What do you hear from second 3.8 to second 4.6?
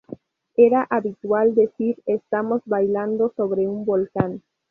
volcán.